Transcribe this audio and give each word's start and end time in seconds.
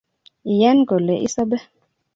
Iyan 0.51 0.79
kole 0.89 1.13
isobe 1.27 1.57